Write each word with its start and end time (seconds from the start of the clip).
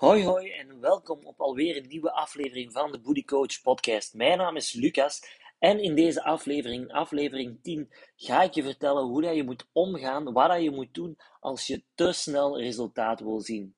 Hoi 0.00 0.24
hoi 0.24 0.50
en 0.50 0.80
welkom 0.80 1.18
op 1.22 1.40
alweer 1.40 1.76
een 1.76 1.88
nieuwe 1.88 2.12
aflevering 2.12 2.72
van 2.72 2.92
de 2.92 3.00
Booty 3.00 3.24
Coach 3.24 3.62
podcast. 3.62 4.14
Mijn 4.14 4.38
naam 4.38 4.56
is 4.56 4.72
Lucas 4.72 5.22
en 5.58 5.82
in 5.82 5.94
deze 5.94 6.24
aflevering, 6.24 6.92
aflevering 6.92 7.62
10, 7.62 7.92
ga 8.16 8.42
ik 8.42 8.54
je 8.54 8.62
vertellen 8.62 9.02
hoe 9.02 9.22
dat 9.22 9.34
je 9.34 9.44
moet 9.44 9.68
omgaan, 9.72 10.32
wat 10.32 10.48
dat 10.48 10.62
je 10.62 10.70
moet 10.70 10.94
doen 10.94 11.18
als 11.40 11.66
je 11.66 11.82
te 11.94 12.12
snel 12.12 12.58
resultaat 12.60 13.20
wil 13.20 13.40
zien. 13.40 13.74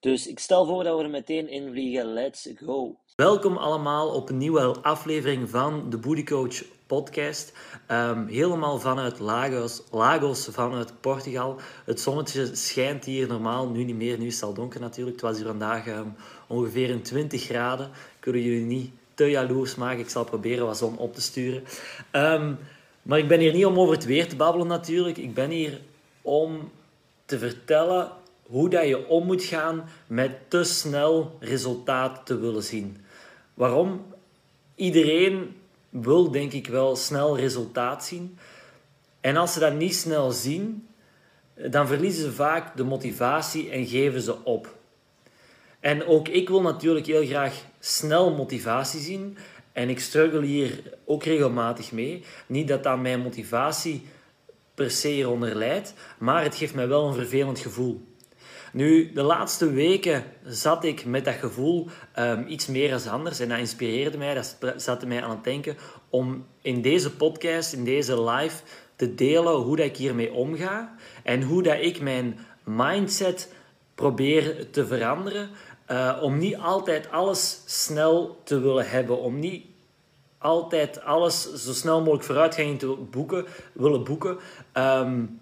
Dus 0.00 0.26
ik 0.26 0.38
stel 0.38 0.66
voor 0.66 0.84
dat 0.84 0.96
we 0.98 1.04
er 1.04 1.10
meteen 1.10 1.48
in 1.48 1.70
vliegen. 1.70 2.12
Let's 2.12 2.50
go! 2.54 3.00
Welkom 3.22 3.56
allemaal 3.56 4.08
op 4.08 4.28
een 4.28 4.38
nieuwe 4.38 4.62
aflevering 4.82 5.50
van 5.50 5.90
de 5.90 5.96
Booty 5.98 6.24
Coach 6.24 6.62
podcast. 6.86 7.52
Um, 7.90 8.26
helemaal 8.26 8.78
vanuit 8.78 9.18
Lagos, 9.18 9.82
Lagos, 9.90 10.48
vanuit 10.50 11.00
Portugal. 11.00 11.60
Het 11.84 12.00
zonnetje 12.00 12.54
schijnt 12.54 13.04
hier 13.04 13.28
normaal, 13.28 13.68
nu 13.68 13.84
niet 13.84 13.96
meer, 13.96 14.18
nu 14.18 14.26
is 14.26 14.34
het 14.34 14.42
al 14.42 14.54
donker 14.54 14.80
natuurlijk. 14.80 15.16
Het 15.16 15.24
was 15.24 15.36
hier 15.36 15.46
vandaag 15.46 15.86
um, 15.86 16.14
ongeveer 16.46 16.90
in 16.90 17.02
20 17.02 17.42
graden. 17.42 17.90
Kunnen 18.20 18.42
jullie 18.42 18.64
niet 18.64 18.90
te 19.14 19.24
jaloers 19.24 19.74
maken. 19.74 20.00
Ik 20.00 20.08
zal 20.08 20.24
proberen 20.24 20.66
wat 20.66 20.76
zon 20.76 20.98
op 20.98 21.14
te 21.14 21.20
sturen. 21.20 21.62
Um, 22.12 22.58
maar 23.02 23.18
ik 23.18 23.28
ben 23.28 23.40
hier 23.40 23.52
niet 23.52 23.66
om 23.66 23.78
over 23.78 23.94
het 23.94 24.04
weer 24.04 24.28
te 24.28 24.36
babbelen 24.36 24.66
natuurlijk. 24.66 25.16
Ik 25.16 25.34
ben 25.34 25.50
hier 25.50 25.80
om 26.22 26.70
te 27.24 27.38
vertellen 27.38 28.12
hoe 28.42 28.68
dat 28.68 28.86
je 28.86 29.08
om 29.08 29.26
moet 29.26 29.44
gaan 29.44 29.88
met 30.06 30.32
te 30.48 30.64
snel 30.64 31.36
resultaat 31.40 32.26
te 32.26 32.38
willen 32.38 32.62
zien. 32.62 33.04
Waarom? 33.56 34.06
Iedereen 34.74 35.56
wil 35.88 36.30
denk 36.30 36.52
ik 36.52 36.66
wel 36.66 36.96
snel 36.96 37.36
resultaat 37.36 38.04
zien. 38.04 38.38
En 39.20 39.36
als 39.36 39.52
ze 39.52 39.58
dat 39.58 39.74
niet 39.74 39.94
snel 39.94 40.30
zien, 40.30 40.88
dan 41.54 41.86
verliezen 41.86 42.22
ze 42.22 42.32
vaak 42.32 42.76
de 42.76 42.84
motivatie 42.84 43.70
en 43.70 43.86
geven 43.86 44.20
ze 44.20 44.44
op. 44.44 44.74
En 45.80 46.06
ook 46.06 46.28
ik 46.28 46.48
wil 46.48 46.62
natuurlijk 46.62 47.06
heel 47.06 47.26
graag 47.26 47.64
snel 47.80 48.34
motivatie 48.34 49.00
zien. 49.00 49.36
En 49.72 49.88
ik 49.88 50.00
struggle 50.00 50.44
hier 50.44 50.82
ook 51.04 51.24
regelmatig 51.24 51.92
mee. 51.92 52.24
Niet 52.46 52.68
dat 52.68 52.82
dat 52.82 52.98
mijn 52.98 53.20
motivatie 53.20 54.06
per 54.74 54.90
se 54.90 55.08
hieronder 55.08 55.54
leidt, 55.54 55.94
maar 56.18 56.42
het 56.42 56.54
geeft 56.54 56.74
mij 56.74 56.88
wel 56.88 57.06
een 57.06 57.14
vervelend 57.14 57.58
gevoel. 57.58 58.15
Nu, 58.72 59.12
de 59.12 59.22
laatste 59.22 59.70
weken 59.70 60.24
zat 60.44 60.84
ik 60.84 61.04
met 61.04 61.24
dat 61.24 61.34
gevoel 61.34 61.88
um, 62.18 62.44
iets 62.48 62.66
meer 62.66 62.92
als 62.92 63.06
anders. 63.06 63.40
En 63.40 63.48
dat 63.48 63.58
inspireerde 63.58 64.18
mij, 64.18 64.34
dat 64.34 64.56
zette 64.76 65.06
mij 65.06 65.22
aan 65.22 65.30
het 65.30 65.44
denken 65.44 65.76
om 66.10 66.46
in 66.62 66.82
deze 66.82 67.16
podcast, 67.16 67.72
in 67.72 67.84
deze 67.84 68.22
live, 68.22 68.62
te 68.96 69.14
delen 69.14 69.54
hoe 69.54 69.76
dat 69.76 69.86
ik 69.86 69.96
hiermee 69.96 70.32
omga. 70.32 70.94
En 71.22 71.42
hoe 71.42 71.62
dat 71.62 71.78
ik 71.80 72.00
mijn 72.00 72.38
mindset 72.64 73.52
probeer 73.94 74.70
te 74.70 74.86
veranderen. 74.86 75.50
Uh, 75.90 76.18
om 76.22 76.38
niet 76.38 76.56
altijd 76.56 77.10
alles 77.10 77.60
snel 77.64 78.40
te 78.44 78.60
willen 78.60 78.88
hebben. 78.88 79.18
Om 79.18 79.38
niet 79.38 79.66
altijd 80.38 81.02
alles 81.02 81.54
zo 81.54 81.72
snel 81.72 81.98
mogelijk 81.98 82.24
vooruitgang 82.24 82.78
te 82.78 82.96
boeken, 83.10 83.46
willen 83.72 84.04
boeken. 84.04 84.38
Um, 84.74 85.40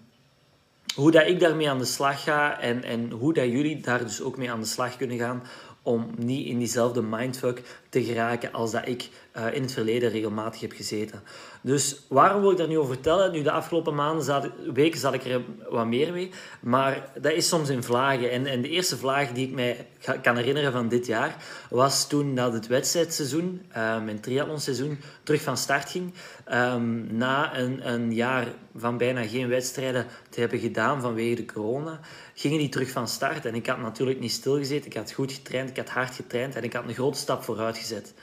hoe 0.95 1.11
dat 1.11 1.27
ik 1.27 1.39
daarmee 1.39 1.69
aan 1.69 1.77
de 1.77 1.85
slag 1.85 2.23
ga 2.23 2.59
en, 2.59 2.83
en 2.83 3.11
hoe 3.11 3.33
dat 3.33 3.45
jullie 3.45 3.81
daar 3.81 4.03
dus 4.03 4.21
ook 4.21 4.37
mee 4.37 4.51
aan 4.51 4.59
de 4.59 4.65
slag 4.65 4.97
kunnen 4.97 5.17
gaan 5.17 5.43
om 5.81 6.09
niet 6.17 6.47
in 6.47 6.57
diezelfde 6.57 7.01
mindfuck 7.01 7.61
te 7.89 8.03
geraken 8.03 8.51
als 8.51 8.71
dat 8.71 8.87
ik 8.87 9.09
uh, 9.37 9.53
in 9.53 9.61
het 9.61 9.71
verleden 9.71 10.09
regelmatig 10.09 10.61
heb 10.61 10.71
gezeten. 10.71 11.21
Dus 11.65 11.95
waarom 12.07 12.41
wil 12.41 12.51
ik 12.51 12.57
daar 12.57 12.67
nu 12.67 12.77
over 12.77 12.93
vertellen? 12.93 13.31
Nu, 13.31 13.41
de 13.41 13.51
afgelopen 13.51 13.95
maanden, 13.95 14.23
zat, 14.23 14.49
weken 14.73 14.99
zat 14.99 15.13
ik 15.13 15.25
er 15.25 15.41
wat 15.69 15.85
meer 15.85 16.13
mee, 16.13 16.31
maar 16.61 17.09
dat 17.21 17.31
is 17.31 17.47
soms 17.47 17.69
in 17.69 17.83
vlagen. 17.83 18.31
En, 18.31 18.45
en 18.45 18.61
de 18.61 18.69
eerste 18.69 18.97
vlaag 18.97 19.31
die 19.31 19.47
ik 19.47 19.53
mij 19.53 19.87
kan 20.21 20.35
herinneren 20.35 20.71
van 20.71 20.87
dit 20.87 21.05
jaar, 21.05 21.35
was 21.69 22.07
toen 22.07 22.35
dat 22.35 22.53
het 22.53 22.67
wedstrijdseizoen, 22.67 23.61
uh, 23.69 24.03
mijn 24.03 24.19
triathlonseizoen, 24.19 24.99
terug 25.23 25.41
van 25.41 25.57
start 25.57 25.89
ging. 25.89 26.13
Um, 26.53 27.07
na 27.17 27.57
een, 27.57 27.91
een 27.93 28.13
jaar 28.13 28.47
van 28.75 28.97
bijna 28.97 29.27
geen 29.27 29.47
wedstrijden 29.47 30.05
te 30.29 30.39
hebben 30.39 30.59
gedaan 30.59 31.01
vanwege 31.01 31.35
de 31.35 31.45
corona, 31.45 31.99
gingen 32.33 32.57
die 32.57 32.69
terug 32.69 32.89
van 32.91 33.07
start. 33.07 33.45
En 33.45 33.55
ik 33.55 33.67
had 33.67 33.79
natuurlijk 33.79 34.19
niet 34.19 34.31
stilgezeten, 34.31 34.85
ik 34.85 34.97
had 34.97 35.11
goed 35.11 35.31
getraind, 35.31 35.69
ik 35.69 35.77
had 35.77 35.89
hard 35.89 36.15
getraind 36.15 36.55
en 36.55 36.63
ik 36.63 36.73
had 36.73 36.83
een 36.87 36.93
grote 36.93 37.17
stap 37.17 37.43
vooruit 37.43 37.77
gezet. 37.77 38.13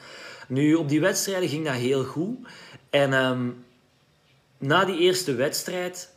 Nu, 0.49 0.75
op 0.75 0.89
die 0.89 1.01
wedstrijden 1.01 1.49
ging 1.49 1.65
dat 1.65 1.75
heel 1.75 2.05
goed. 2.05 2.39
En 2.93 3.13
um, 3.13 3.65
na 4.59 4.85
die 4.85 4.99
eerste 4.99 5.35
wedstrijd, 5.35 6.15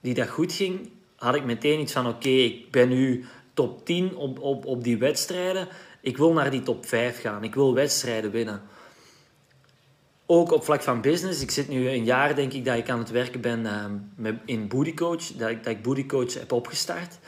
die 0.00 0.14
dat 0.14 0.28
goed 0.28 0.52
ging, 0.52 0.90
had 1.16 1.34
ik 1.34 1.44
meteen 1.44 1.80
iets 1.80 1.92
van: 1.92 2.06
oké, 2.06 2.28
ik 2.28 2.70
ben 2.70 2.88
nu 2.88 3.24
top 3.54 3.84
10 3.86 4.16
op, 4.16 4.38
op, 4.38 4.66
op 4.66 4.84
die 4.84 4.98
wedstrijden. 4.98 5.68
Ik 6.00 6.16
wil 6.16 6.32
naar 6.32 6.50
die 6.50 6.62
top 6.62 6.86
5 6.86 7.20
gaan. 7.20 7.44
Ik 7.44 7.54
wil 7.54 7.74
wedstrijden 7.74 8.30
winnen. 8.30 8.62
Ook 10.26 10.52
op 10.52 10.64
vlak 10.64 10.82
van 10.82 11.00
business. 11.00 11.42
Ik 11.42 11.50
zit 11.50 11.68
nu 11.68 11.88
een 11.88 12.04
jaar, 12.04 12.34
denk 12.34 12.52
ik, 12.52 12.64
dat 12.64 12.76
ik 12.76 12.90
aan 12.90 12.98
het 12.98 13.10
werken 13.10 13.40
ben 13.40 13.84
um, 13.84 14.10
met, 14.14 14.34
in 14.44 14.68
Booty 14.68 14.94
Coach. 14.94 15.24
Dat 15.24 15.50
ik, 15.50 15.64
dat 15.64 15.72
ik 15.72 15.82
Booty 15.82 16.06
Coach 16.06 16.34
heb 16.34 16.52
opgestart. 16.52 17.18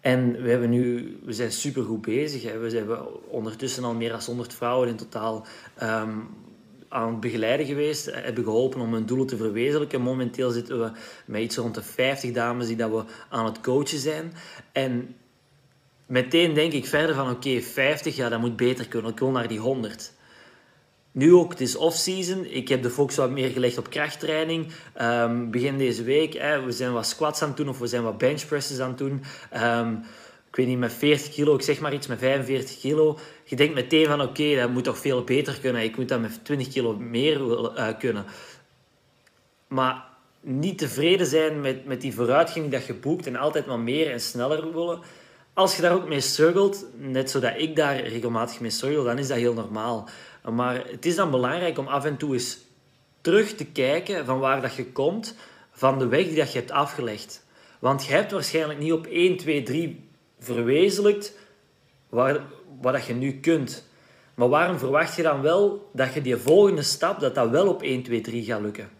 En 0.00 0.42
we, 0.42 0.50
hebben 0.50 0.70
nu, 0.70 1.16
we 1.24 1.32
zijn 1.32 1.52
super 1.52 1.84
goed 1.84 2.02
bezig. 2.02 2.42
Hè. 2.42 2.58
We 2.58 2.76
hebben 2.76 3.30
ondertussen 3.30 3.84
al 3.84 3.94
meer 3.94 4.10
dan 4.10 4.20
100 4.26 4.54
vrouwen 4.54 4.88
in 4.88 4.96
totaal 4.96 5.46
um, 5.82 6.28
aan 6.92 7.10
het 7.10 7.20
begeleiden 7.20 7.66
geweest. 7.66 8.10
Hebben 8.12 8.44
geholpen 8.44 8.80
om 8.80 8.92
hun 8.92 9.06
doelen 9.06 9.26
te 9.26 9.36
verwezenlijken. 9.36 10.00
Momenteel 10.00 10.50
zitten 10.50 10.80
we 10.80 10.90
met 11.26 11.42
iets 11.42 11.56
rond 11.56 11.74
de 11.74 11.82
50 11.82 12.32
dames 12.32 12.66
die 12.66 12.76
dat 12.76 12.90
we 12.90 13.04
aan 13.28 13.44
het 13.44 13.60
coachen 13.60 13.98
zijn. 13.98 14.32
En 14.72 15.14
meteen 16.06 16.54
denk 16.54 16.72
ik 16.72 16.86
verder 16.86 17.14
van 17.14 17.30
oké, 17.30 17.48
okay, 17.48 17.62
50, 17.62 18.16
ja, 18.16 18.28
dat 18.28 18.40
moet 18.40 18.56
beter 18.56 18.88
kunnen. 18.88 19.10
Ik 19.10 19.18
wil 19.18 19.30
naar 19.30 19.48
die 19.48 19.58
100. 19.58 20.12
Nu 21.12 21.34
ook, 21.34 21.50
het 21.50 21.60
is 21.60 21.76
off-season. 21.76 22.44
Ik 22.44 22.68
heb 22.68 22.82
de 22.82 22.90
focus 22.90 23.16
wat 23.16 23.30
meer 23.30 23.50
gelegd 23.50 23.78
op 23.78 23.90
krachttraining. 23.90 24.72
Um, 25.00 25.50
begin 25.50 25.78
deze 25.78 26.02
week, 26.02 26.32
hè, 26.32 26.64
we 26.64 26.72
zijn 26.72 26.92
wat 26.92 27.06
squats 27.06 27.42
aan 27.42 27.48
het 27.48 27.56
doen 27.56 27.68
of 27.68 27.78
we 27.78 27.86
zijn 27.86 28.02
wat 28.02 28.18
benchpresses 28.18 28.78
aan 28.78 28.88
het 28.88 28.98
doen. 28.98 29.22
Um, 29.56 30.02
ik 30.52 30.58
weet 30.58 30.66
niet, 30.66 30.78
met 30.78 30.92
40 30.92 31.28
kilo, 31.28 31.54
ik 31.54 31.62
zeg 31.62 31.80
maar 31.80 31.94
iets, 31.94 32.06
met 32.06 32.18
45 32.18 32.80
kilo. 32.80 33.18
Je 33.44 33.56
denkt 33.56 33.74
meteen 33.74 34.06
van, 34.06 34.20
oké, 34.20 34.56
dat 34.56 34.70
moet 34.70 34.84
toch 34.84 34.98
veel 34.98 35.24
beter 35.24 35.60
kunnen. 35.60 35.82
Ik 35.82 35.96
moet 35.96 36.08
dat 36.08 36.20
met 36.20 36.44
20 36.44 36.68
kilo 36.68 36.96
meer 36.96 37.40
uh, 37.40 37.88
kunnen. 37.98 38.24
Maar 39.68 40.04
niet 40.40 40.78
tevreden 40.78 41.26
zijn 41.26 41.60
met, 41.60 41.84
met 41.84 42.00
die 42.00 42.14
vooruitgang 42.14 42.70
dat 42.70 42.86
je 42.86 42.94
boekt 42.94 43.26
en 43.26 43.36
altijd 43.36 43.66
maar 43.66 43.78
meer 43.78 44.10
en 44.10 44.20
sneller 44.20 44.72
willen. 44.72 45.00
Als 45.54 45.76
je 45.76 45.82
daar 45.82 45.94
ook 45.94 46.08
mee 46.08 46.20
struggelt, 46.20 46.86
net 46.96 47.30
zodat 47.30 47.52
ik 47.56 47.76
daar 47.76 48.00
regelmatig 48.00 48.60
mee 48.60 48.70
struggle, 48.70 49.04
dan 49.04 49.18
is 49.18 49.28
dat 49.28 49.36
heel 49.36 49.54
normaal. 49.54 50.08
Maar 50.50 50.86
het 50.86 51.06
is 51.06 51.16
dan 51.16 51.30
belangrijk 51.30 51.78
om 51.78 51.86
af 51.86 52.04
en 52.04 52.16
toe 52.16 52.32
eens 52.32 52.58
terug 53.20 53.54
te 53.54 53.64
kijken 53.64 54.26
van 54.26 54.38
waar 54.38 54.60
dat 54.60 54.74
je 54.74 54.86
komt, 54.86 55.34
van 55.70 55.98
de 55.98 56.06
weg 56.06 56.24
die 56.24 56.36
dat 56.36 56.52
je 56.52 56.58
hebt 56.58 56.70
afgelegd. 56.70 57.44
Want 57.78 58.04
je 58.04 58.12
hebt 58.12 58.32
waarschijnlijk 58.32 58.78
niet 58.78 58.92
op 58.92 59.06
1, 59.06 59.36
2, 59.36 59.62
3 59.62 60.10
verwezenlijkt 60.42 61.38
waar, 62.08 62.40
wat 62.80 62.92
dat 62.92 63.04
je 63.04 63.14
nu 63.14 63.40
kunt. 63.40 63.86
Maar 64.34 64.48
waarom 64.48 64.78
verwacht 64.78 65.16
je 65.16 65.22
dan 65.22 65.42
wel 65.42 65.90
dat 65.92 66.14
je 66.14 66.22
die 66.22 66.36
volgende 66.36 66.82
stap, 66.82 67.20
dat 67.20 67.34
dat 67.34 67.50
wel 67.50 67.68
op 67.68 67.82
1, 67.82 68.02
2, 68.02 68.20
3 68.20 68.44
gaat 68.44 68.60
lukken? 68.60 68.90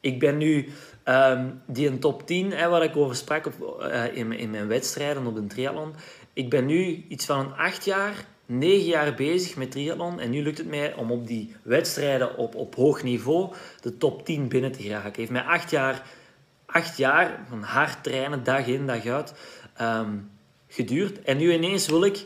Ik 0.00 0.18
ben 0.18 0.36
nu 0.36 0.68
um, 1.04 1.60
die 1.66 1.88
een 1.88 1.98
top 1.98 2.26
10, 2.26 2.52
hè, 2.52 2.68
waar 2.68 2.82
ik 2.82 2.96
over 2.96 3.16
sprak 3.16 3.46
op, 3.46 3.80
uh, 3.80 4.16
in, 4.16 4.32
in 4.32 4.50
mijn 4.50 4.68
wedstrijden 4.68 5.26
op 5.26 5.34
de 5.34 5.46
triathlon. 5.46 5.94
Ik 6.32 6.50
ben 6.50 6.66
nu 6.66 7.04
iets 7.08 7.26
van 7.26 7.38
een 7.38 7.52
8 7.56 7.84
jaar 7.84 8.26
negen 8.46 8.86
jaar 8.86 9.14
bezig 9.14 9.56
met 9.56 9.70
triathlon 9.70 10.20
en 10.20 10.30
nu 10.30 10.42
lukt 10.42 10.58
het 10.58 10.68
mij 10.68 10.94
om 10.94 11.10
op 11.10 11.26
die 11.26 11.56
wedstrijden 11.62 12.36
op, 12.36 12.54
op 12.54 12.74
hoog 12.74 13.02
niveau 13.02 13.52
de 13.80 13.96
top 13.96 14.24
10 14.24 14.48
binnen 14.48 14.72
te 14.72 14.82
geraken. 14.82 15.08
Het 15.08 15.16
heeft 15.16 15.30
mij 15.30 15.42
acht 15.42 15.70
jaar, 15.70 16.06
acht 16.66 16.96
jaar 16.96 17.44
van 17.48 17.62
hard 17.62 18.02
trainen, 18.02 18.44
dag 18.44 18.66
in, 18.66 18.86
dag 18.86 19.06
uit, 19.06 19.34
um, 19.80 20.30
geduurd. 20.72 21.22
En 21.22 21.36
nu 21.36 21.52
ineens 21.52 21.86
wil 21.86 22.04
ik 22.04 22.24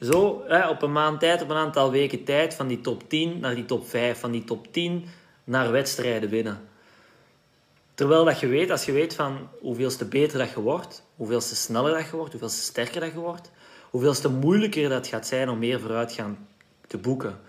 zo 0.00 0.42
hè, 0.46 0.68
op 0.68 0.82
een 0.82 0.92
maand 0.92 1.20
tijd, 1.20 1.42
op 1.42 1.50
een 1.50 1.56
aantal 1.56 1.90
weken 1.90 2.24
tijd, 2.24 2.54
van 2.54 2.66
die 2.66 2.80
top 2.80 3.08
10 3.08 3.38
naar 3.40 3.54
die 3.54 3.64
top 3.64 3.88
5, 3.88 4.18
van 4.18 4.30
die 4.30 4.44
top 4.44 4.72
10 4.72 5.04
naar 5.44 5.72
wedstrijden 5.72 6.28
winnen. 6.28 6.68
Terwijl 7.94 8.24
dat 8.24 8.40
je 8.40 8.46
weet, 8.46 8.70
als 8.70 8.84
je 8.84 8.92
weet 8.92 9.14
van 9.14 9.48
hoeveelste 9.60 10.04
beter 10.04 10.38
dat 10.38 10.50
je 10.50 10.60
wordt, 10.60 11.04
hoeveelste 11.16 11.56
sneller 11.56 11.94
dat 11.94 12.06
je 12.06 12.16
wordt, 12.16 12.32
hoeveelste 12.32 12.62
sterker 12.62 13.00
dat 13.00 13.12
je 13.12 13.18
wordt, 13.18 13.50
hoeveel 13.90 14.14
te 14.14 14.28
moeilijker 14.28 14.88
dat 14.88 15.06
gaat 15.06 15.26
zijn 15.26 15.48
om 15.48 15.58
meer 15.58 15.80
vooruitgang 15.80 16.36
te 16.86 16.98
boeken. 16.98 17.40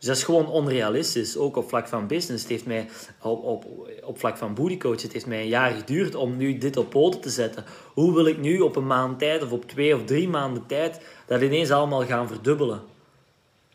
Dus 0.00 0.08
dat 0.08 0.18
is 0.18 0.24
gewoon 0.24 0.48
onrealistisch, 0.48 1.36
ook 1.36 1.56
op 1.56 1.68
vlak 1.68 1.88
van 1.88 2.06
business. 2.06 2.42
Het 2.42 2.52
heeft 2.52 2.66
mij, 2.66 2.88
op, 3.22 3.44
op, 3.44 3.64
op 4.04 4.18
vlak 4.18 4.36
van 4.36 4.54
bodycoach, 4.54 5.02
het 5.02 5.12
heeft 5.12 5.26
mij 5.26 5.40
een 5.40 5.48
jaar 5.48 5.70
geduurd 5.70 6.14
om 6.14 6.36
nu 6.36 6.58
dit 6.58 6.76
op 6.76 6.90
poten 6.90 7.20
te 7.20 7.30
zetten. 7.30 7.64
Hoe 7.94 8.14
wil 8.14 8.26
ik 8.26 8.38
nu 8.38 8.60
op 8.60 8.76
een 8.76 8.86
maand 8.86 9.18
tijd 9.18 9.42
of 9.42 9.52
op 9.52 9.68
twee 9.68 9.94
of 9.94 10.04
drie 10.04 10.28
maanden 10.28 10.66
tijd 10.66 11.00
dat 11.26 11.40
ineens 11.40 11.70
allemaal 11.70 12.04
gaan 12.04 12.28
verdubbelen? 12.28 12.82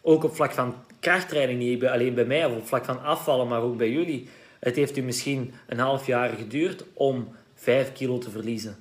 Ook 0.02 0.24
op 0.24 0.36
vlak 0.36 0.52
van 0.52 0.76
krachttraining, 1.00 1.60
niet 1.60 1.86
alleen 1.86 2.14
bij 2.14 2.26
mij, 2.26 2.46
of 2.46 2.58
op 2.58 2.68
vlak 2.68 2.86
van 2.86 3.04
afvallen, 3.04 3.48
maar 3.48 3.62
ook 3.62 3.78
bij 3.78 3.92
jullie. 3.92 4.30
Het 4.60 4.76
heeft 4.76 4.98
u 4.98 5.02
misschien 5.02 5.54
een 5.68 5.80
half 5.80 6.06
jaar 6.06 6.30
geduurd 6.30 6.86
om 6.94 7.28
5 7.56 7.94
kilo 7.94 8.18
te 8.18 8.30
verliezen. 8.30 8.78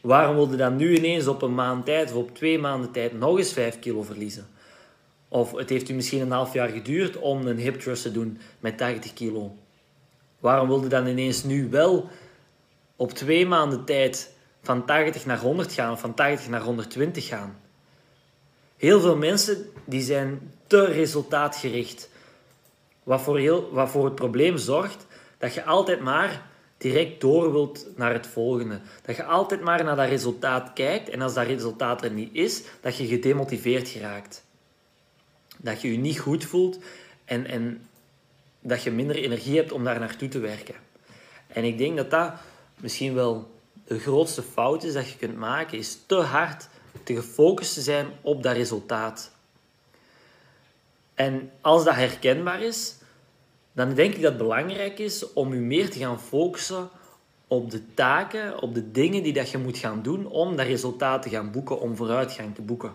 waarom 0.00 0.34
wilde 0.34 0.56
dan 0.56 0.76
nu 0.76 0.96
ineens 0.96 1.26
op 1.26 1.42
een 1.42 1.54
maand 1.54 1.84
tijd 1.84 2.10
of 2.10 2.16
op 2.16 2.34
twee 2.34 2.58
maanden 2.58 2.90
tijd 2.90 3.18
nog 3.18 3.38
eens 3.38 3.52
5 3.52 3.78
kilo 3.78 4.02
verliezen? 4.02 4.46
Of 5.32 5.52
het 5.52 5.70
heeft 5.70 5.88
u 5.88 5.94
misschien 5.94 6.20
een 6.20 6.30
half 6.30 6.52
jaar 6.52 6.68
geduurd 6.68 7.16
om 7.16 7.46
een 7.46 7.58
hip 7.58 7.80
thrust 7.80 8.02
te 8.02 8.12
doen 8.12 8.38
met 8.60 8.78
80 8.78 9.12
kilo. 9.12 9.54
Waarom 10.40 10.68
wilde 10.68 10.88
dan 10.88 11.06
ineens 11.06 11.44
nu 11.44 11.68
wel 11.68 12.08
op 12.96 13.12
twee 13.12 13.46
maanden 13.46 13.84
tijd 13.84 14.34
van 14.62 14.84
80 14.86 15.26
naar 15.26 15.38
100 15.38 15.72
gaan 15.72 15.92
of 15.92 16.00
van 16.00 16.14
80 16.14 16.48
naar 16.48 16.60
120 16.60 17.26
gaan? 17.26 17.58
Heel 18.76 19.00
veel 19.00 19.16
mensen 19.16 19.66
die 19.84 20.02
zijn 20.02 20.52
te 20.66 20.84
resultaatgericht. 20.84 22.10
Wat 23.02 23.20
voor, 23.20 23.38
heel, 23.38 23.70
wat 23.72 23.90
voor 23.90 24.04
het 24.04 24.14
probleem 24.14 24.56
zorgt 24.56 25.06
dat 25.38 25.54
je 25.54 25.64
altijd 25.64 26.00
maar 26.00 26.50
direct 26.78 27.20
door 27.20 27.52
wilt 27.52 27.86
naar 27.96 28.12
het 28.12 28.26
volgende. 28.26 28.80
Dat 29.02 29.16
je 29.16 29.24
altijd 29.24 29.60
maar 29.60 29.84
naar 29.84 29.96
dat 29.96 30.08
resultaat 30.08 30.72
kijkt 30.72 31.08
en 31.08 31.22
als 31.22 31.34
dat 31.34 31.46
resultaat 31.46 32.04
er 32.04 32.10
niet 32.10 32.34
is, 32.34 32.62
dat 32.80 32.96
je 32.96 33.06
gedemotiveerd 33.06 33.88
geraakt. 33.88 34.48
Dat 35.62 35.80
je 35.80 35.92
je 35.92 35.98
niet 35.98 36.18
goed 36.18 36.44
voelt 36.44 36.78
en, 37.24 37.46
en 37.46 37.88
dat 38.60 38.82
je 38.82 38.90
minder 38.90 39.16
energie 39.16 39.56
hebt 39.56 39.72
om 39.72 39.84
daar 39.84 39.98
naartoe 39.98 40.28
te 40.28 40.38
werken. 40.38 40.74
En 41.46 41.64
ik 41.64 41.78
denk 41.78 41.96
dat 41.96 42.10
dat 42.10 42.32
misschien 42.76 43.14
wel 43.14 43.50
de 43.84 43.98
grootste 43.98 44.42
fout 44.42 44.84
is 44.84 44.92
dat 44.92 45.08
je 45.08 45.16
kunt 45.16 45.36
maken, 45.36 45.78
is 45.78 45.98
te 46.06 46.14
hard 46.14 46.68
te 47.02 47.14
gefocust 47.14 47.74
te 47.74 47.80
zijn 47.80 48.06
op 48.20 48.42
dat 48.42 48.56
resultaat. 48.56 49.30
En 51.14 51.50
als 51.60 51.84
dat 51.84 51.94
herkenbaar 51.94 52.62
is, 52.62 52.96
dan 53.72 53.94
denk 53.94 54.14
ik 54.14 54.22
dat 54.22 54.32
het 54.32 54.42
belangrijk 54.42 54.98
is 54.98 55.32
om 55.32 55.54
je 55.54 55.60
meer 55.60 55.90
te 55.90 55.98
gaan 55.98 56.20
focussen 56.20 56.88
op 57.46 57.70
de 57.70 57.94
taken, 57.94 58.62
op 58.62 58.74
de 58.74 58.90
dingen 58.90 59.22
die 59.22 59.32
dat 59.32 59.50
je 59.50 59.58
moet 59.58 59.78
gaan 59.78 60.02
doen 60.02 60.26
om 60.26 60.56
dat 60.56 60.66
resultaat 60.66 61.22
te 61.22 61.28
gaan 61.28 61.50
boeken, 61.50 61.80
om 61.80 61.96
vooruitgang 61.96 62.54
te 62.54 62.62
boeken. 62.62 62.92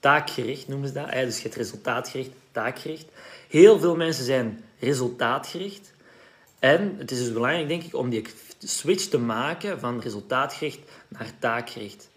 Taakgericht 0.00 0.68
noemen 0.68 0.88
ze 0.88 0.94
dat. 0.94 1.10
Dus 1.10 1.36
je 1.36 1.42
hebt 1.42 1.54
resultaatgericht, 1.54 2.30
taakgericht. 2.52 3.06
Heel 3.48 3.78
veel 3.78 3.96
mensen 3.96 4.24
zijn 4.24 4.64
resultaatgericht. 4.78 5.92
En 6.58 6.94
het 6.98 7.10
is 7.10 7.18
dus 7.18 7.32
belangrijk, 7.32 7.68
denk 7.68 7.82
ik, 7.82 7.94
om 7.94 8.08
die 8.08 8.26
switch 8.58 9.04
te 9.04 9.18
maken 9.18 9.80
van 9.80 10.00
resultaatgericht 10.00 10.78
naar 11.08 11.32
taakgericht. 11.38 12.08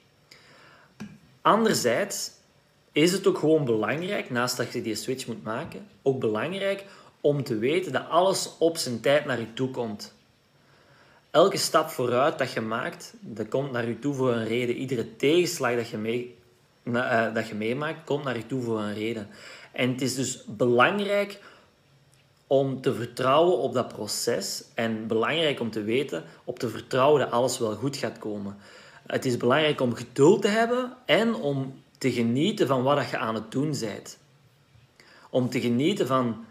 Anderzijds 1.41 2.31
is 2.91 3.11
het 3.11 3.27
ook 3.27 3.37
gewoon 3.37 3.65
belangrijk, 3.65 4.29
naast 4.29 4.57
dat 4.57 4.73
je 4.73 4.81
die 4.81 4.95
switch 4.95 5.27
moet 5.27 5.43
maken, 5.43 5.87
ook 6.01 6.19
belangrijk 6.19 6.85
om 7.21 7.43
te 7.43 7.57
weten 7.57 7.91
dat 7.91 8.09
alles 8.09 8.49
op 8.57 8.77
zijn 8.77 8.99
tijd 8.99 9.25
naar 9.25 9.39
je 9.39 9.53
toe 9.53 9.69
komt. 9.69 10.13
Elke 11.31 11.57
stap 11.57 11.89
vooruit 11.89 12.37
dat 12.37 12.51
je 12.51 12.61
maakt, 12.61 13.13
dat 13.19 13.47
komt 13.47 13.71
naar 13.71 13.87
je 13.87 13.99
toe 13.99 14.13
voor 14.13 14.33
een 14.33 14.47
reden. 14.47 14.75
Iedere 14.75 15.15
tegenslag 15.15 15.75
dat 15.75 15.89
je, 15.89 15.97
mee, 15.97 16.37
uh, 16.83 17.33
dat 17.33 17.47
je 17.47 17.55
meemaakt, 17.55 18.03
komt 18.03 18.23
naar 18.23 18.37
je 18.37 18.45
toe 18.45 18.61
voor 18.61 18.79
een 18.79 18.93
reden. 18.93 19.27
En 19.71 19.91
het 19.91 20.01
is 20.01 20.15
dus 20.15 20.43
belangrijk 20.45 21.39
om 22.47 22.81
te 22.81 22.93
vertrouwen 22.93 23.57
op 23.57 23.73
dat 23.73 23.87
proces 23.87 24.63
en 24.73 25.07
belangrijk 25.07 25.59
om 25.59 25.71
te 25.71 25.83
weten, 25.83 26.23
op 26.43 26.59
te 26.59 26.69
vertrouwen 26.69 27.21
dat 27.21 27.31
alles 27.31 27.59
wel 27.59 27.75
goed 27.75 27.97
gaat 27.97 28.17
komen. 28.17 28.57
Het 29.07 29.25
is 29.25 29.37
belangrijk 29.37 29.81
om 29.81 29.93
geduld 29.93 30.41
te 30.41 30.47
hebben 30.47 30.93
en 31.05 31.35
om 31.35 31.81
te 31.97 32.11
genieten 32.11 32.67
van 32.67 32.83
wat 32.83 33.09
je 33.09 33.17
aan 33.17 33.35
het 33.35 33.51
doen 33.51 33.75
bent. 33.79 34.17
Om 35.29 35.49
te 35.49 35.61
genieten 35.61 36.07
van 36.07 36.45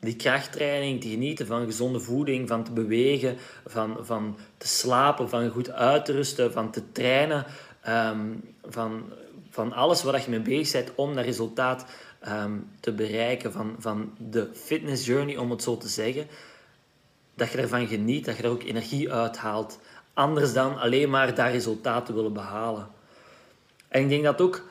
die 0.00 0.16
krachttraining, 0.16 1.00
te 1.00 1.08
genieten 1.08 1.46
van 1.46 1.64
gezonde 1.64 2.00
voeding, 2.00 2.48
van 2.48 2.64
te 2.64 2.72
bewegen, 2.72 3.36
van, 3.66 3.96
van 4.00 4.36
te 4.58 4.68
slapen, 4.68 5.28
van 5.28 5.48
goed 5.48 5.70
uit 5.70 6.04
te 6.04 6.12
rusten, 6.12 6.52
van 6.52 6.70
te 6.70 6.92
trainen, 6.92 7.46
ehm, 7.80 8.20
van, 8.62 9.12
van 9.54 9.72
alles 9.72 10.02
wat 10.02 10.24
je 10.24 10.30
mee 10.30 10.40
bezig 10.40 10.84
bent 10.84 10.96
om 10.96 11.14
dat 11.14 11.24
resultaat 11.24 11.84
ehm, 12.20 12.52
te 12.80 12.92
bereiken, 12.92 13.52
van, 13.52 13.76
van 13.78 14.14
de 14.18 14.50
fitness 14.52 15.06
journey, 15.06 15.36
om 15.36 15.50
het 15.50 15.62
zo 15.62 15.76
te 15.76 15.88
zeggen. 15.88 16.26
Dat 17.34 17.50
je 17.50 17.58
ervan 17.58 17.86
geniet, 17.86 18.24
dat 18.24 18.36
je 18.36 18.42
er 18.42 18.50
ook 18.50 18.62
energie 18.62 19.12
uithaalt. 19.12 19.78
Anders 20.14 20.52
dan 20.52 20.78
alleen 20.78 21.10
maar 21.10 21.34
dat 21.34 21.50
resultaat 21.50 22.06
te 22.06 22.14
willen 22.14 22.32
behalen. 22.32 22.88
En 23.88 24.02
ik 24.02 24.08
denk 24.08 24.24
dat 24.24 24.40
ook, 24.40 24.62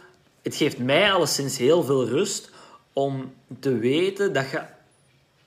het 0.41 0.55
geeft 0.55 0.77
mij 0.77 1.11
alleszins 1.11 1.57
heel 1.57 1.83
veel 1.83 2.07
rust 2.07 2.51
om 2.93 3.33
te 3.59 3.77
weten 3.77 4.33
dat 4.33 4.49
je, 4.49 4.61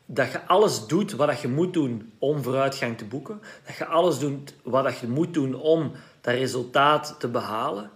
dat 0.06 0.32
je 0.32 0.46
alles 0.46 0.86
doet 0.86 1.12
wat 1.12 1.40
je 1.40 1.48
moet 1.48 1.72
doen 1.72 2.12
om 2.18 2.42
vooruitgang 2.42 2.98
te 2.98 3.04
boeken. 3.04 3.40
Dat 3.66 3.76
je 3.76 3.86
alles 3.86 4.18
doet 4.18 4.54
wat 4.62 4.98
je 4.98 5.08
moet 5.08 5.34
doen 5.34 5.54
om 5.54 5.92
dat 6.20 6.34
resultaat 6.34 7.16
te 7.18 7.28
behalen. 7.28 7.90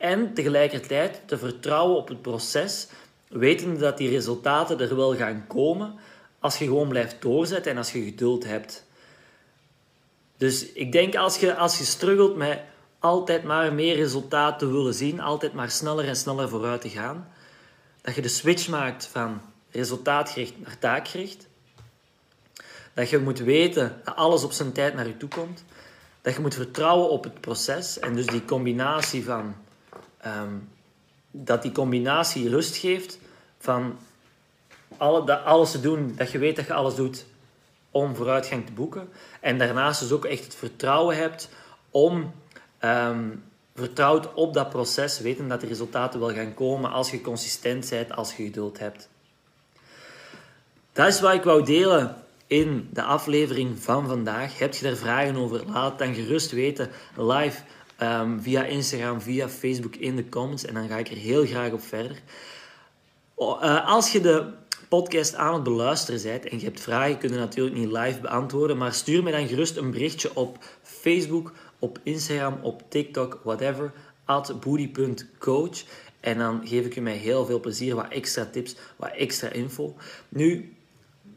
En 0.00 0.34
tegelijkertijd 0.34 1.20
te 1.26 1.38
vertrouwen 1.38 1.96
op 1.96 2.08
het 2.08 2.22
proces, 2.22 2.86
wetende 3.28 3.80
dat 3.80 3.98
die 3.98 4.08
resultaten 4.08 4.80
er 4.80 4.96
wel 4.96 5.16
gaan 5.16 5.46
komen 5.46 5.94
als 6.38 6.58
je 6.58 6.64
gewoon 6.64 6.88
blijft 6.88 7.22
doorzetten 7.22 7.72
en 7.72 7.78
als 7.78 7.92
je 7.92 8.04
geduld 8.04 8.44
hebt. 8.44 8.86
Dus 10.36 10.72
ik 10.72 10.92
denk 10.92 11.14
als 11.16 11.38
je, 11.38 11.56
als 11.56 11.78
je 11.78 11.84
struggelt 11.84 12.36
met 12.36 12.60
altijd 12.98 13.44
maar 13.44 13.72
meer 13.72 13.96
resultaat 13.96 14.58
te 14.58 14.66
willen 14.66 14.94
zien, 14.94 15.20
altijd 15.20 15.52
maar 15.52 15.70
sneller 15.70 16.08
en 16.08 16.16
sneller 16.16 16.48
vooruit 16.48 16.80
te 16.80 16.88
gaan, 16.88 17.32
dat 18.00 18.14
je 18.14 18.22
de 18.22 18.28
switch 18.28 18.68
maakt 18.68 19.06
van 19.06 19.40
resultaatgericht 19.70 20.54
naar 20.60 20.78
taakgericht, 20.78 21.48
dat 22.94 23.10
je 23.10 23.18
moet 23.18 23.38
weten 23.38 24.00
dat 24.04 24.16
alles 24.16 24.44
op 24.44 24.52
zijn 24.52 24.72
tijd 24.72 24.94
naar 24.94 25.06
je 25.06 25.16
toe 25.16 25.28
komt, 25.28 25.64
dat 26.22 26.34
je 26.34 26.40
moet 26.40 26.54
vertrouwen 26.54 27.10
op 27.10 27.24
het 27.24 27.40
proces 27.40 27.98
en 27.98 28.14
dus 28.14 28.26
die 28.26 28.44
combinatie 28.44 29.24
van 29.24 29.54
ehm, 30.20 30.54
dat 31.30 31.62
die 31.62 31.72
combinatie 31.72 32.48
rust 32.48 32.76
geeft 32.76 33.18
van 33.58 33.98
alle, 34.96 35.24
dat 35.24 35.44
alles 35.44 35.70
te 35.70 35.80
doen, 35.80 36.14
dat 36.16 36.30
je 36.30 36.38
weet 36.38 36.56
dat 36.56 36.66
je 36.66 36.72
alles 36.72 36.94
doet 36.94 37.26
om 37.90 38.14
vooruitgang 38.14 38.66
te 38.66 38.72
boeken. 38.72 39.08
En 39.40 39.58
daarnaast 39.58 40.00
dus 40.00 40.12
ook 40.12 40.24
echt 40.24 40.44
het 40.44 40.54
vertrouwen 40.54 41.16
hebt 41.16 41.48
om 41.90 42.32
um, 42.84 43.44
vertrouwd 43.74 44.34
op 44.34 44.54
dat 44.54 44.70
proces, 44.70 45.20
weten 45.20 45.48
dat 45.48 45.60
de 45.60 45.66
resultaten 45.66 46.20
wel 46.20 46.32
gaan 46.32 46.54
komen 46.54 46.90
als 46.90 47.10
je 47.10 47.20
consistent 47.20 47.90
bent, 47.90 48.16
als 48.16 48.36
je 48.36 48.44
geduld 48.44 48.78
hebt. 48.78 49.08
Dat 50.92 51.06
is 51.06 51.20
wat 51.20 51.34
ik 51.34 51.42
wou 51.42 51.64
delen 51.64 52.16
in 52.46 52.88
de 52.92 53.02
aflevering 53.02 53.82
van 53.82 54.06
vandaag. 54.06 54.58
Heb 54.58 54.74
je 54.74 54.84
daar 54.84 54.96
vragen 54.96 55.36
over? 55.36 55.62
Laat 55.66 55.90
het 55.90 55.98
dan 55.98 56.14
gerust 56.14 56.50
weten 56.50 56.90
live 57.16 57.62
um, 58.02 58.42
via 58.42 58.64
Instagram, 58.64 59.20
via 59.20 59.48
Facebook 59.48 59.96
in 59.96 60.16
de 60.16 60.28
comments 60.28 60.64
en 60.64 60.74
dan 60.74 60.88
ga 60.88 60.96
ik 60.96 61.08
er 61.08 61.16
heel 61.16 61.46
graag 61.46 61.72
op 61.72 61.82
verder. 61.82 62.22
Uh, 63.38 63.88
als 63.88 64.12
je 64.12 64.20
de 64.20 64.52
podcast 64.88 65.34
aan 65.34 65.54
het 65.54 65.62
beluisteren 65.62 66.22
bent 66.22 66.48
en 66.48 66.58
je 66.58 66.64
hebt 66.64 66.80
vragen, 66.80 67.18
kun 67.18 67.32
je 67.32 67.38
natuurlijk 67.38 67.76
niet 67.76 67.92
live 67.92 68.20
beantwoorden, 68.20 68.76
maar 68.76 68.94
stuur 68.94 69.22
me 69.22 69.30
dan 69.30 69.48
gerust 69.48 69.76
een 69.76 69.90
berichtje 69.90 70.34
op 70.34 70.58
Facebook, 70.82 71.52
op 71.78 71.98
Instagram, 72.02 72.58
op 72.62 72.82
TikTok, 72.88 73.40
whatever, 73.44 73.92
at 74.24 74.60
booty.coach. 74.60 75.84
En 76.20 76.38
dan 76.38 76.60
geef 76.64 76.84
ik 76.84 76.94
je 76.94 77.00
met 77.00 77.16
heel 77.16 77.46
veel 77.46 77.60
plezier 77.60 77.94
wat 77.94 78.08
extra 78.08 78.44
tips, 78.44 78.76
wat 78.96 79.10
extra 79.10 79.48
info. 79.48 79.96
Nu, 80.28 80.76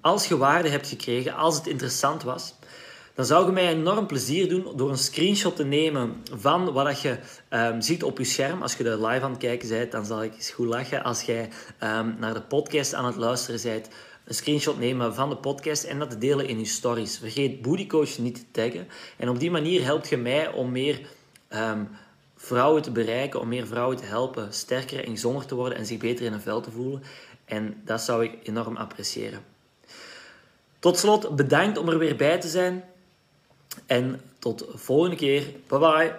als 0.01 0.27
je 0.27 0.37
waarde 0.37 0.69
hebt 0.69 0.87
gekregen, 0.87 1.35
als 1.35 1.55
het 1.55 1.67
interessant 1.67 2.23
was, 2.23 2.55
dan 3.13 3.25
zou 3.25 3.45
je 3.45 3.51
mij 3.51 3.67
enorm 3.67 4.07
plezier 4.07 4.49
doen 4.49 4.67
door 4.75 4.89
een 4.89 4.97
screenshot 4.97 5.55
te 5.55 5.63
nemen 5.63 6.23
van 6.31 6.71
wat 6.71 7.01
je 7.01 7.17
um, 7.49 7.81
ziet 7.81 8.03
op 8.03 8.17
je 8.17 8.23
scherm. 8.23 8.61
Als 8.61 8.75
je 8.75 8.83
er 8.83 9.05
live 9.07 9.23
aan 9.23 9.31
het 9.31 9.39
kijken 9.39 9.69
bent, 9.69 9.91
dan 9.91 10.05
zal 10.05 10.23
ik 10.23 10.33
eens 10.33 10.51
goed 10.51 10.67
lachen. 10.67 11.03
Als 11.03 11.21
jij 11.21 11.49
um, 11.83 12.15
naar 12.19 12.33
de 12.33 12.41
podcast 12.41 12.93
aan 12.93 13.05
het 13.05 13.15
luisteren 13.15 13.61
bent, 13.63 13.89
een 14.25 14.35
screenshot 14.35 14.79
nemen 14.79 15.15
van 15.15 15.29
de 15.29 15.35
podcast 15.35 15.83
en 15.83 15.99
dat 15.99 16.09
te 16.09 16.17
delen 16.17 16.47
in 16.47 16.59
je 16.59 16.65
stories. 16.65 17.17
Vergeet 17.17 17.61
Bootycoach 17.61 18.17
niet 18.17 18.35
te 18.35 18.45
taggen. 18.51 18.87
En 19.17 19.29
op 19.29 19.39
die 19.39 19.51
manier 19.51 19.83
helpt 19.83 20.09
je 20.09 20.17
mij 20.17 20.51
om 20.51 20.71
meer 20.71 21.01
um, 21.49 21.89
vrouwen 22.35 22.81
te 22.81 22.91
bereiken, 22.91 23.39
om 23.39 23.47
meer 23.47 23.67
vrouwen 23.67 23.97
te 23.97 24.05
helpen 24.05 24.53
sterker 24.53 25.05
en 25.05 25.11
gezonder 25.11 25.45
te 25.45 25.55
worden 25.55 25.77
en 25.77 25.85
zich 25.85 25.97
beter 25.97 26.25
in 26.25 26.31
hun 26.31 26.41
vel 26.41 26.61
te 26.61 26.71
voelen. 26.71 27.03
En 27.45 27.81
dat 27.85 28.01
zou 28.01 28.23
ik 28.23 28.37
enorm 28.43 28.75
appreciëren. 28.77 29.39
Tot 30.79 30.97
slot, 30.97 31.35
bedankt 31.35 31.77
om 31.77 31.89
er 31.89 31.97
weer 31.97 32.15
bij 32.15 32.39
te 32.39 32.47
zijn. 32.47 32.83
En 33.85 34.21
tot 34.39 34.59
de 34.59 34.77
volgende 34.77 35.15
keer. 35.15 35.43
Bye 35.67 35.79
bye. 35.79 36.11